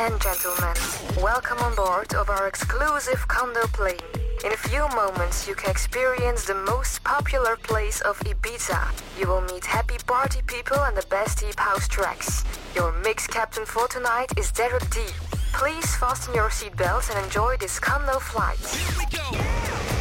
[0.00, 0.74] and gentlemen,
[1.20, 3.98] welcome on board of our exclusive condo plane.
[4.42, 8.80] In a few moments, you can experience the most popular place of Ibiza.
[9.18, 12.44] You will meet happy party people and the best deep house tracks.
[12.74, 15.00] Your mix captain for tonight is Derek D.
[15.52, 18.58] Please fasten your seatbelts and enjoy this condo flight.
[18.58, 19.99] Here we go.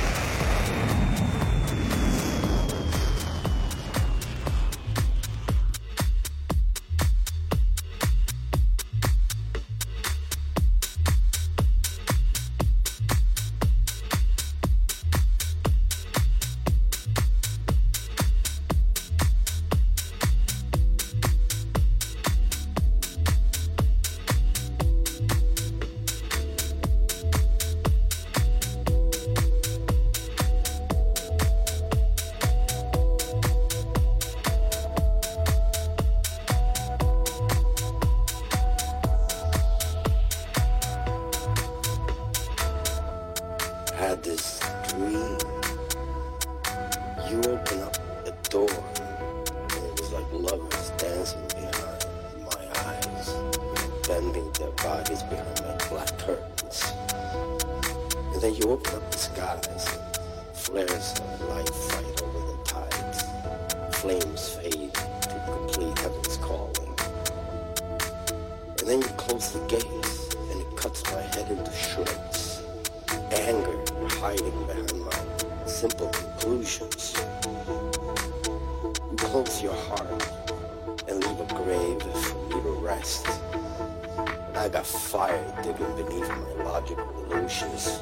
[87.62, 88.00] emotions.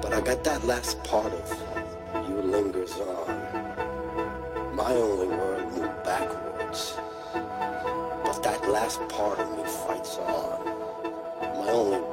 [0.00, 4.74] But I got that last part of you lingers on.
[4.74, 6.96] My only word moved backwards.
[7.32, 10.64] But that last part of me fights on.
[11.58, 12.11] My only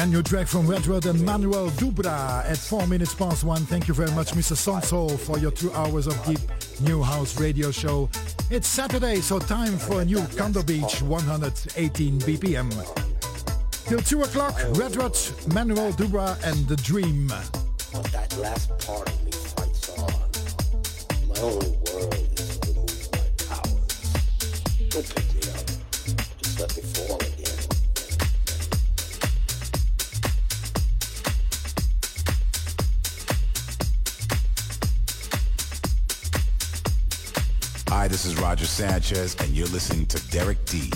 [0.00, 3.66] brand new track from Redwood and Manuel Dubra at 4 minutes past 1.
[3.66, 4.56] Thank you very much, Mr.
[4.56, 6.38] Sonsoul, for your two hours of deep
[6.80, 8.08] new house radio show.
[8.48, 12.70] It's Saturday, so time for a new Condo Beach 118 BPM.
[13.88, 15.18] Till 2 o'clock, Redwood,
[15.52, 17.30] Manuel Dubra and The Dream.
[38.80, 40.90] Sanchez, and you're listening to Derek D.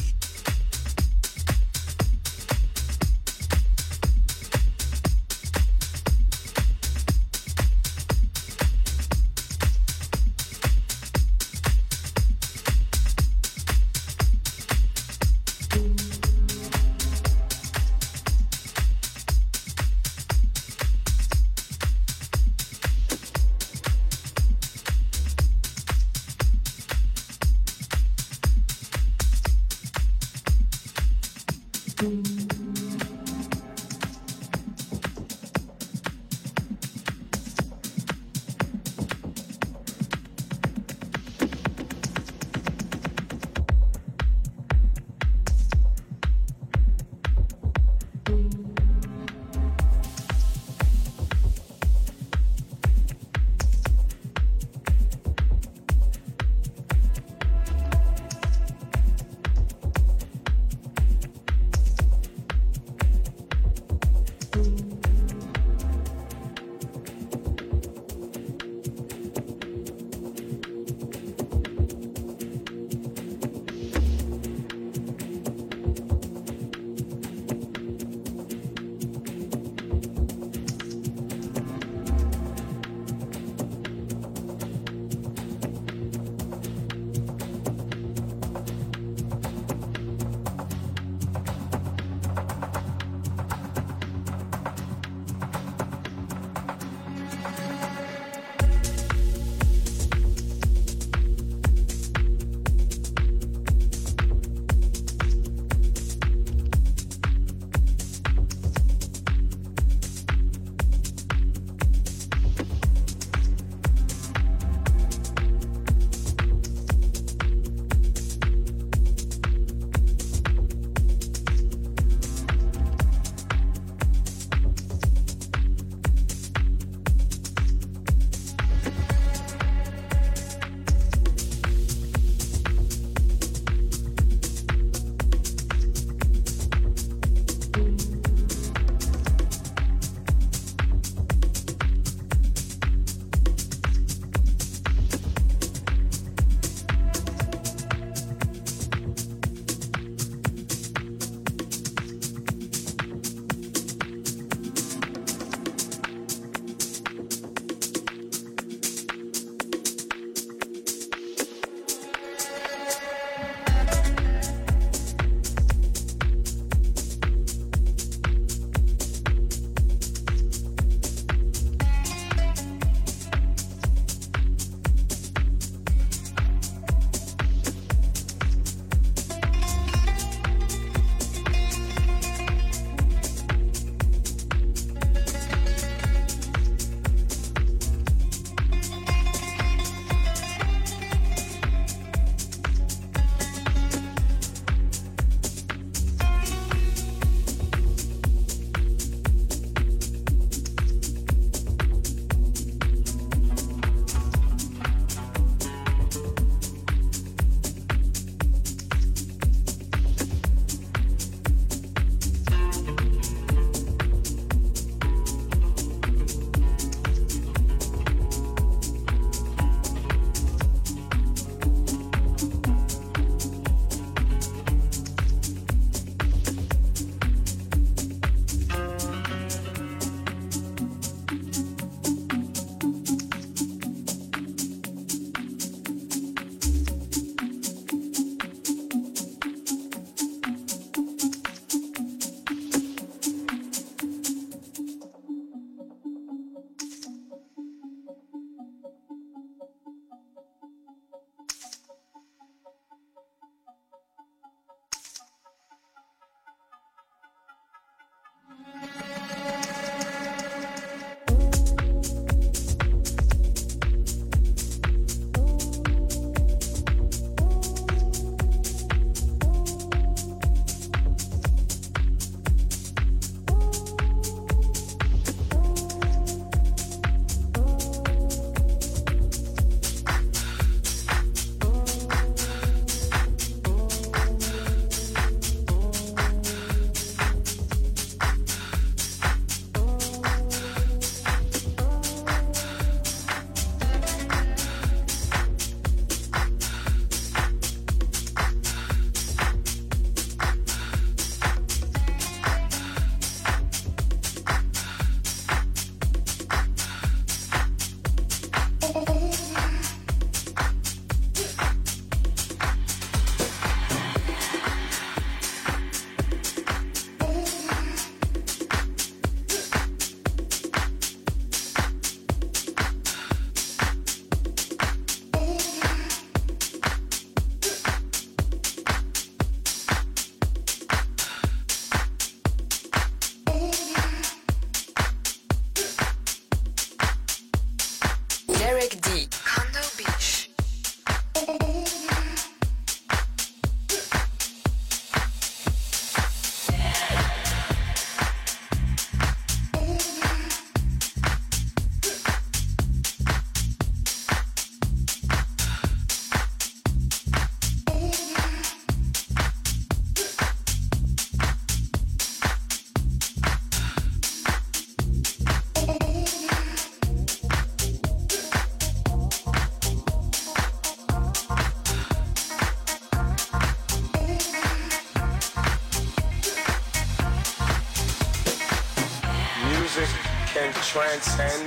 [380.55, 381.67] can transcend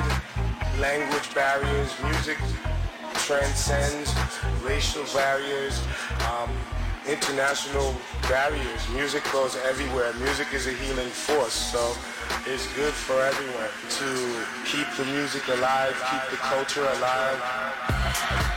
[0.79, 1.91] language barriers.
[2.03, 2.38] Music
[3.15, 4.15] transcends
[4.63, 5.82] racial barriers,
[6.32, 6.50] um,
[7.06, 7.94] international
[8.29, 8.88] barriers.
[8.94, 10.13] Music goes everywhere.
[10.13, 11.51] Music is a healing force.
[11.51, 11.94] So
[12.46, 14.10] it's good for everyone to
[14.63, 18.56] keep the music alive, keep the culture alive.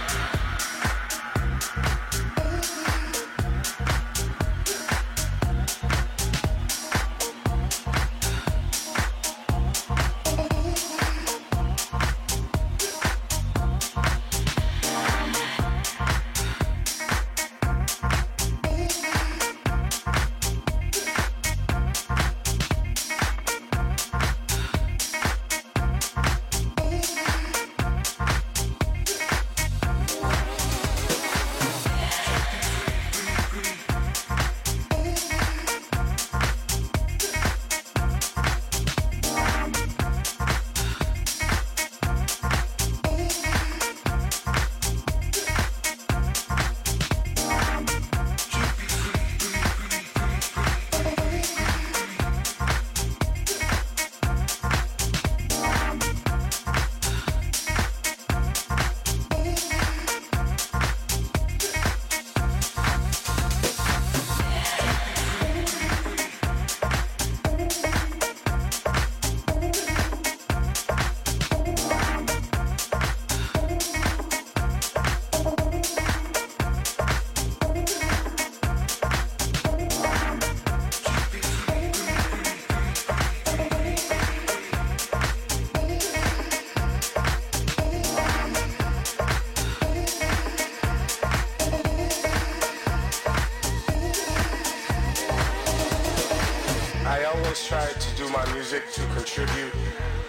[97.70, 99.72] I try to do my music to contribute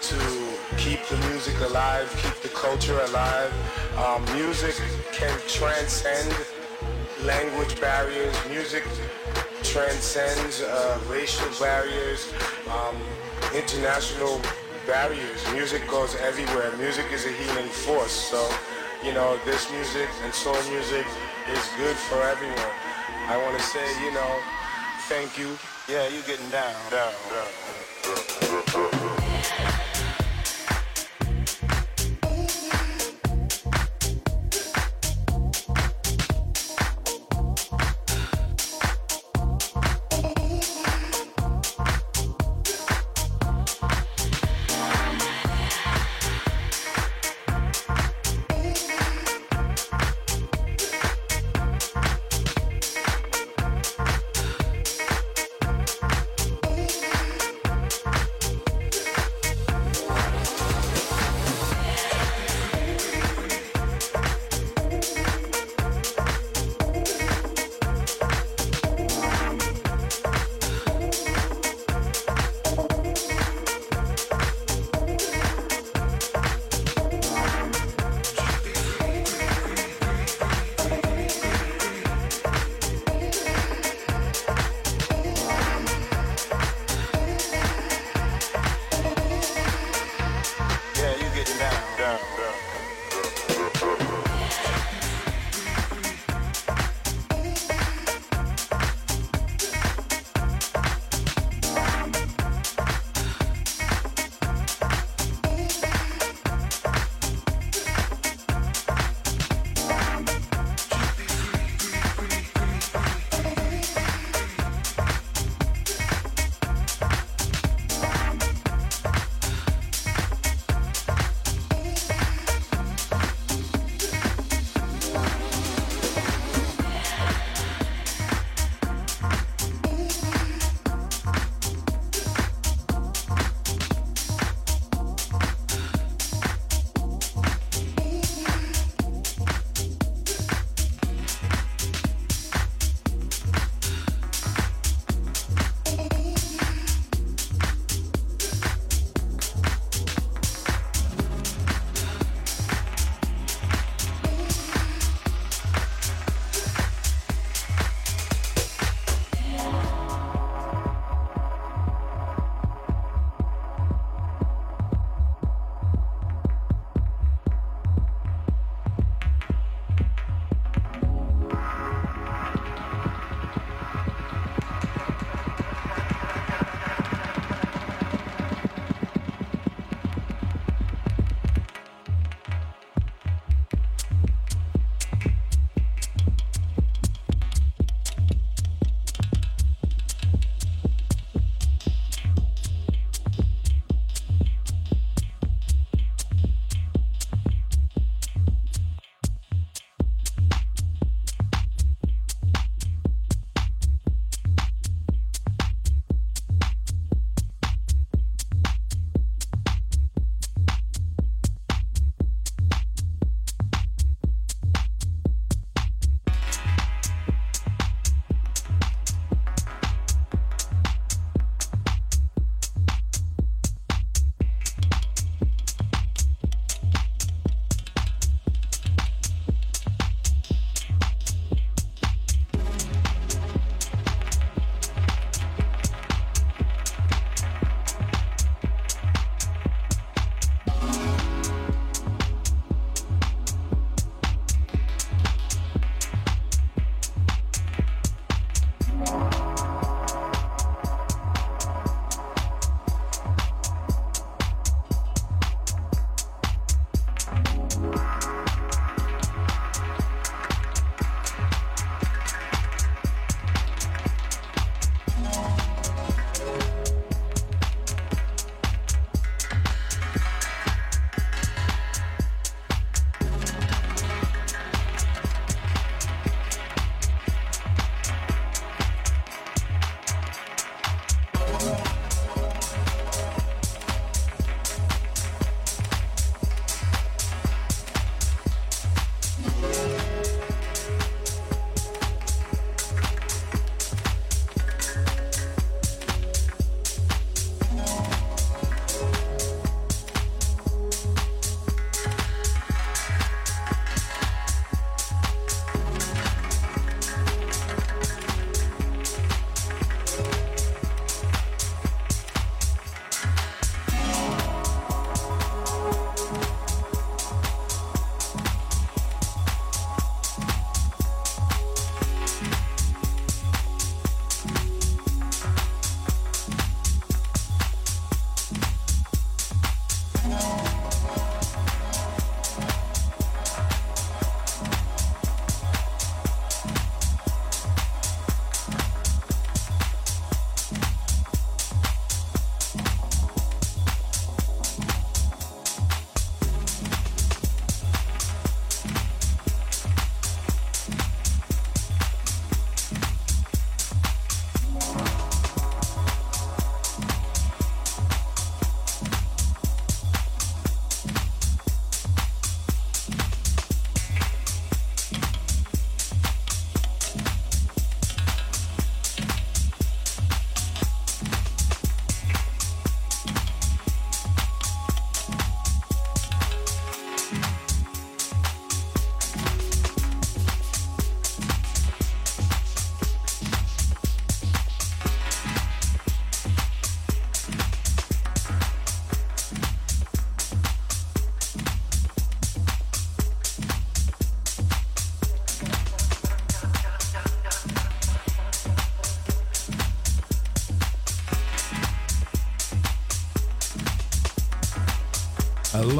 [0.01, 3.51] to keep the music alive, keep the culture alive.
[3.97, 4.75] Um, music
[5.11, 6.35] can transcend
[7.23, 8.35] language barriers.
[8.47, 8.83] Music
[9.63, 12.31] transcends uh, racial barriers,
[12.69, 12.95] um,
[13.55, 14.39] international
[14.85, 15.41] barriers.
[15.51, 16.71] Music goes everywhere.
[16.77, 18.11] Music is a healing force.
[18.11, 18.47] So,
[19.03, 21.07] you know, this music and soul music
[21.49, 22.75] is good for everyone.
[23.25, 24.41] I want to say, you know,
[25.11, 25.57] thank you.
[25.89, 28.50] Yeah, you getting down, down, down.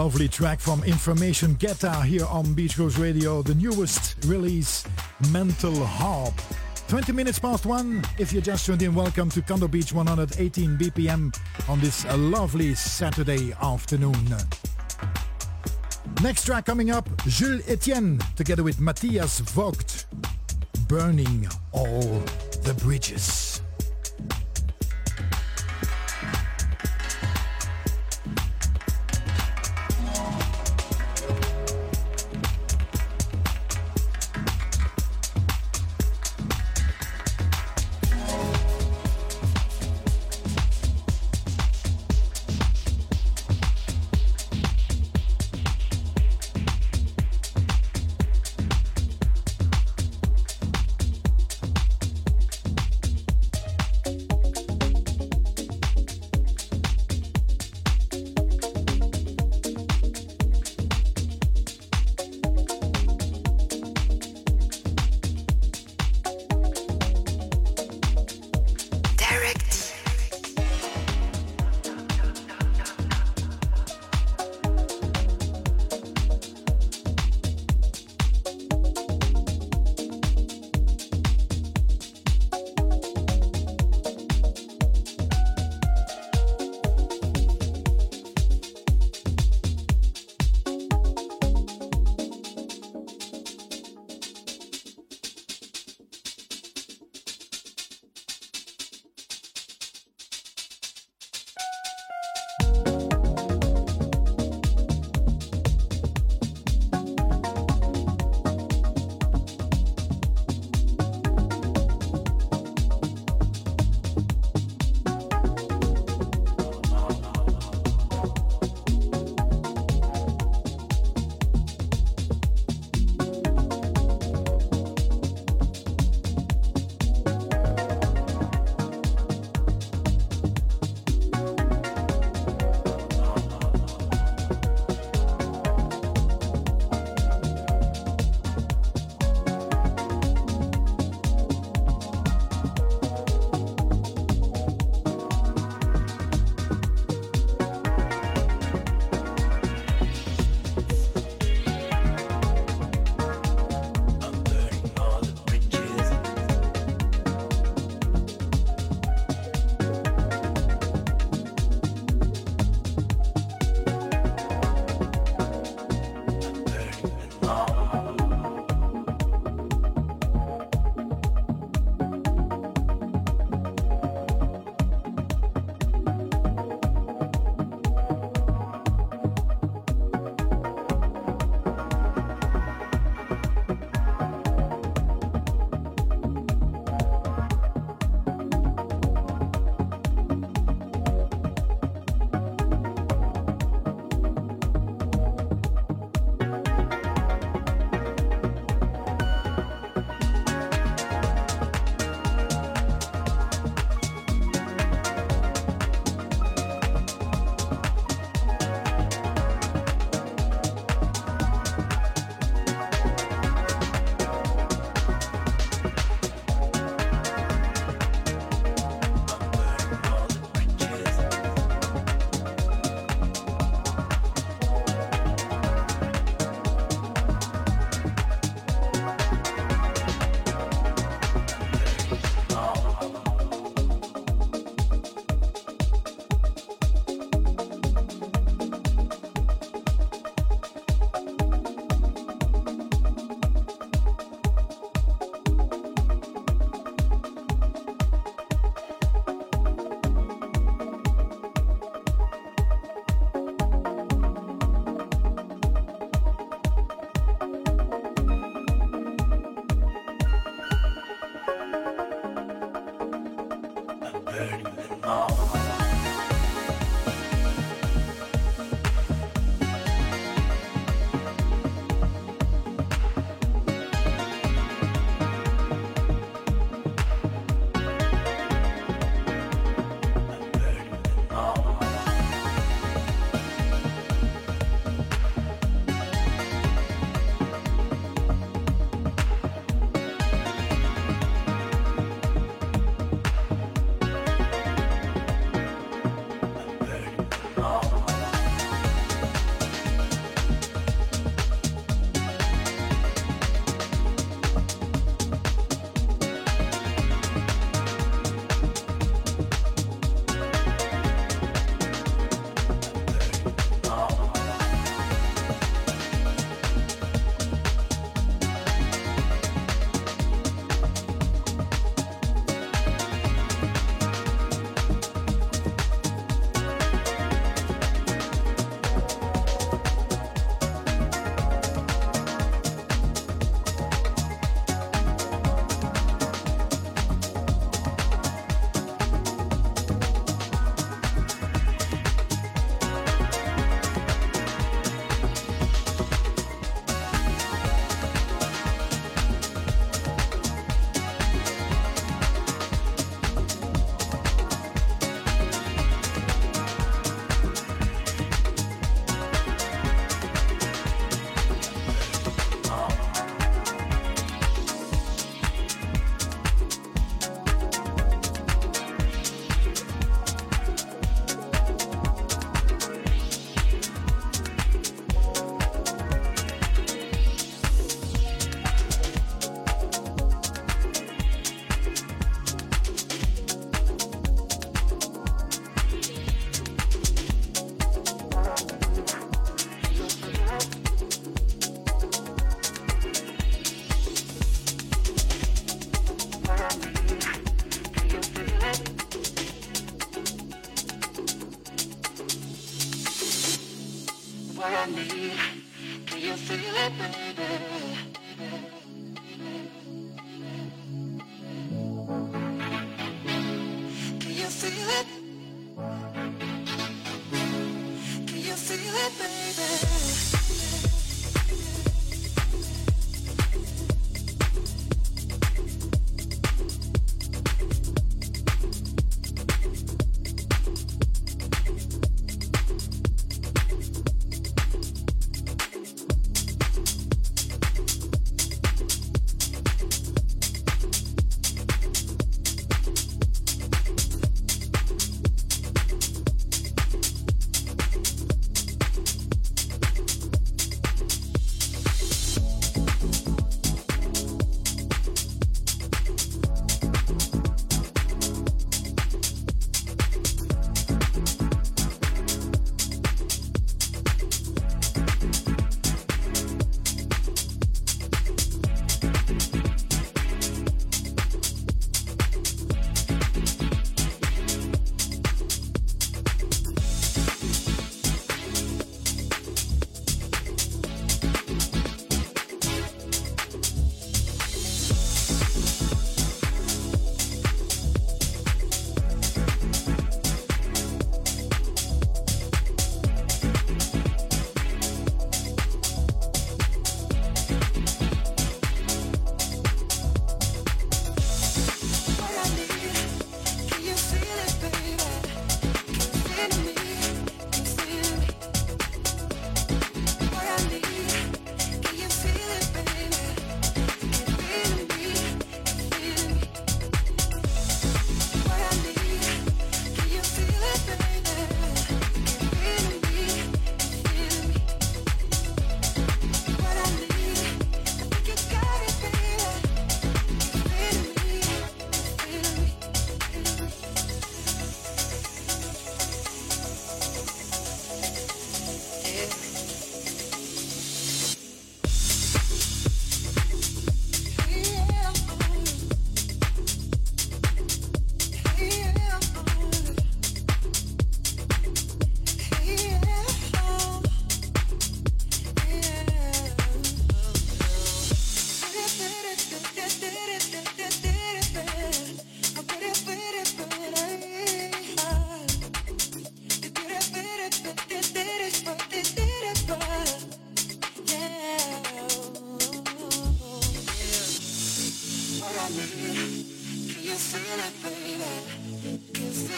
[0.04, 4.84] Lovely track from Information Getta here on Beach Grooves Radio, the newest release,
[5.30, 6.34] Mental Harp.
[6.88, 8.04] 20 minutes past one.
[8.18, 11.38] If you just tuned in, welcome to Condo Beach 118 BPM
[11.70, 14.16] on this uh, lovely Saturday afternoon.
[16.24, 20.08] Next track coming up, Jules Etienne together with Matthias Vogt,
[20.88, 22.24] Burning All
[22.64, 23.41] the Bridges.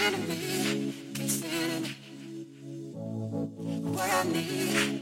[0.03, 0.27] Feel it,
[4.33, 4.92] baby?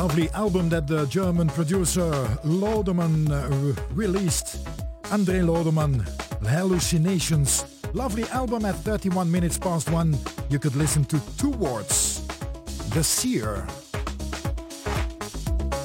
[0.00, 2.10] Lovely album that the German producer
[2.42, 4.66] Lodemann uh, released.
[5.12, 6.08] André Lodemann,
[6.42, 7.66] Hallucinations.
[7.92, 10.16] Lovely album at 31 minutes past one.
[10.48, 12.26] You could listen to Towards,
[12.94, 13.66] The Seer.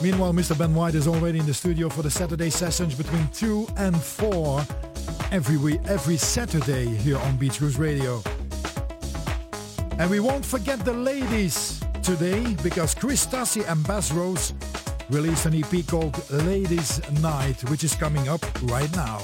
[0.01, 0.57] Meanwhile, Mr.
[0.57, 4.66] Ben White is already in the studio for the Saturday sessions between 2 and 4
[5.34, 8.24] every week, every Saturday here on Beach Grooves Radio.
[9.99, 11.74] And we won't forget the ladies
[12.05, 14.53] today because Chris Tassi and Bass Rose
[15.09, 19.19] released an EP called Ladies Night, which is coming up right now.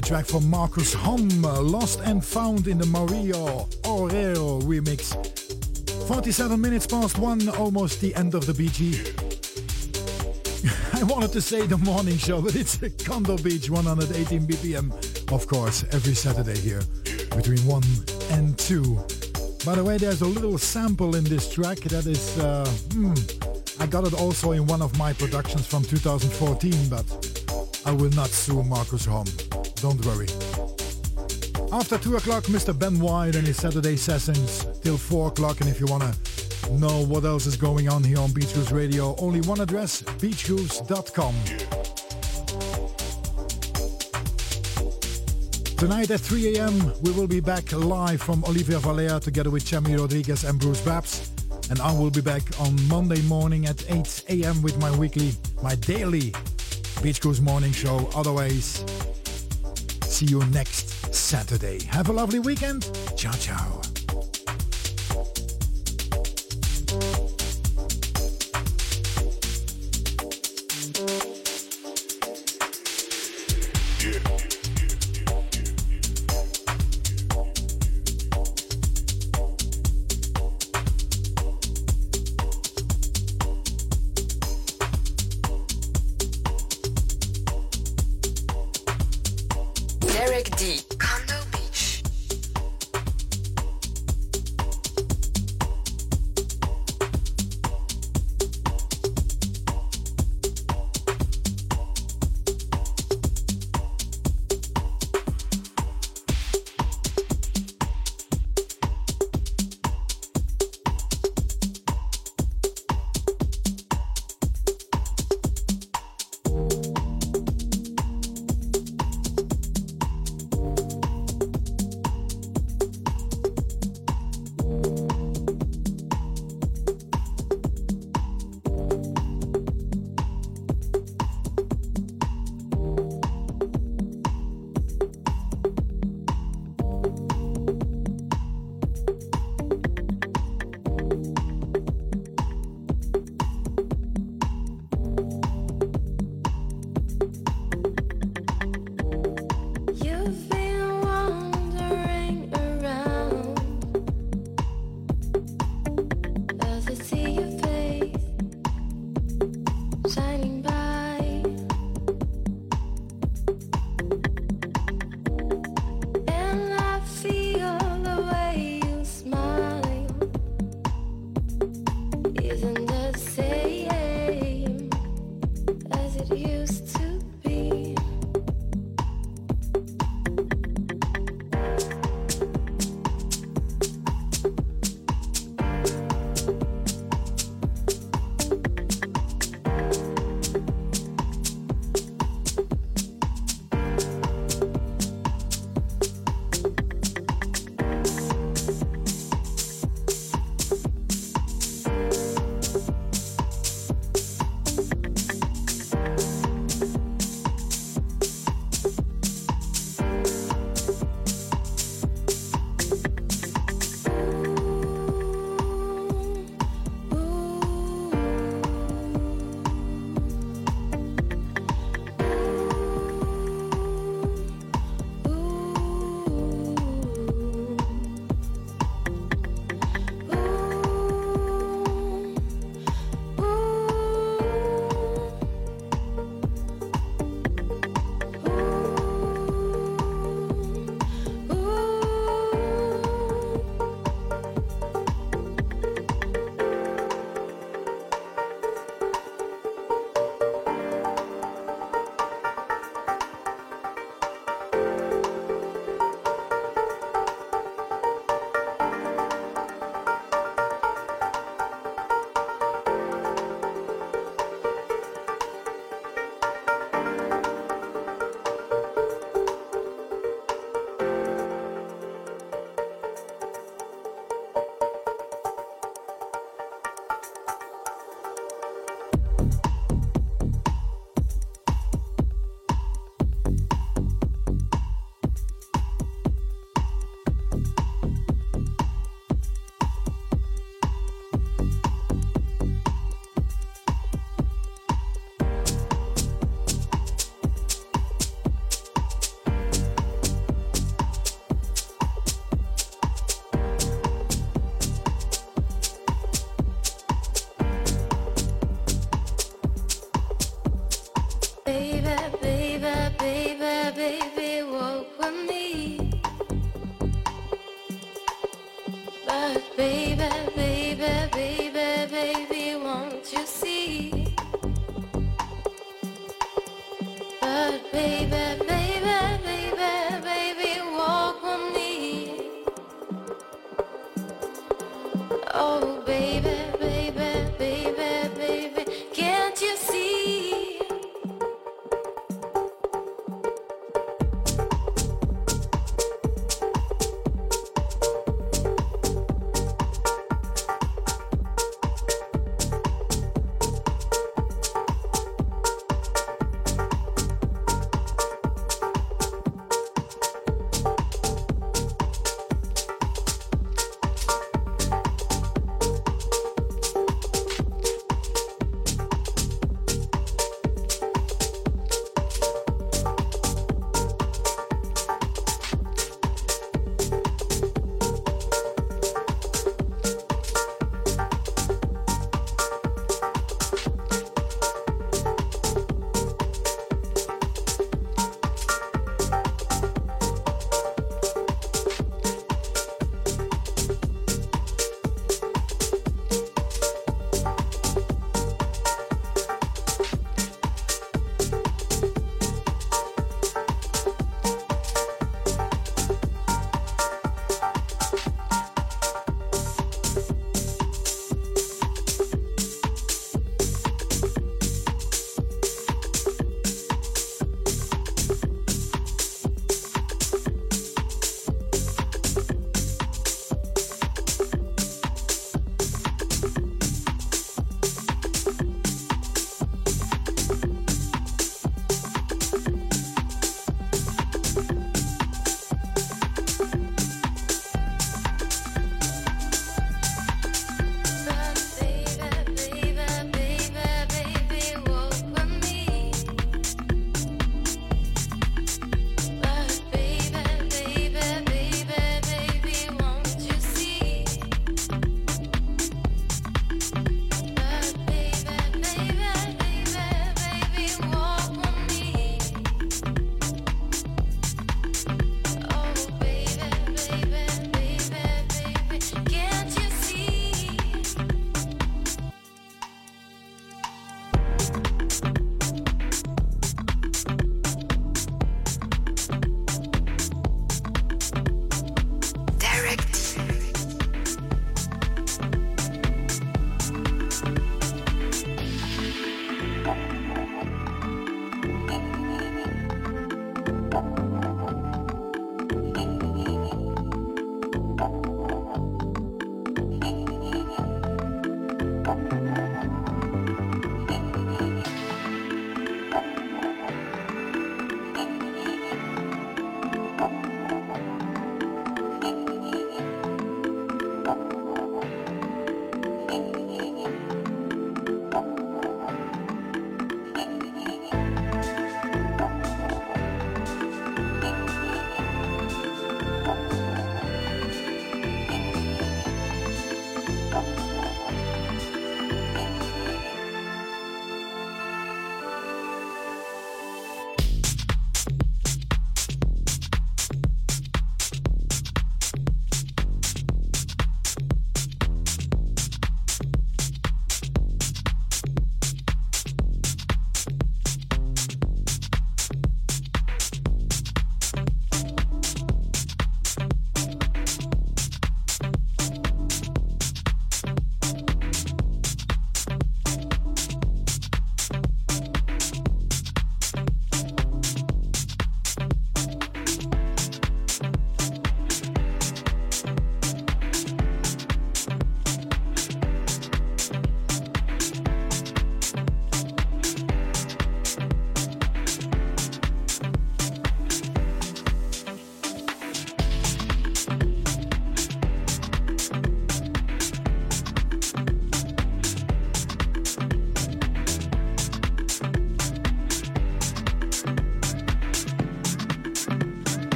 [0.00, 5.14] Track from Marcus Hom, Lost and Found in the Mario Aureo remix.
[6.06, 8.94] 47 minutes past one, almost the end of the BG.
[11.00, 15.46] I wanted to say the morning show, but it's a Condo Beach 118 BPM, of
[15.46, 16.82] course, every Saturday here
[17.36, 17.82] between 1
[18.30, 18.94] and 2.
[19.66, 23.14] By the way, there's a little sample in this track that is, uh, hmm,
[23.80, 27.04] I got it also in one of my productions from 2014, but
[27.84, 29.26] I will not sue Marcus Hom.
[29.80, 30.26] Don't worry.
[31.72, 32.76] After 2 o'clock, Mr.
[32.78, 35.60] Ben White and his Saturday sessions till 4 o'clock.
[35.60, 38.72] And if you want to know what else is going on here on Beach Grooves
[38.72, 41.34] Radio, only one address, beachgrooves.com.
[45.78, 46.92] Tonight at 3 a.m.
[47.02, 51.30] we will be back live from Olivia Valea together with Chemi Rodriguez and Bruce Babs.
[51.70, 54.60] And I will be back on Monday morning at 8 a.m.
[54.60, 56.34] with my weekly, my daily
[57.02, 58.10] Beach Grooves morning show.
[58.14, 58.84] Otherwise,
[60.20, 61.82] see you next Saturday.
[61.84, 62.82] Have a lovely weekend.
[63.16, 63.79] Ciao, ciao.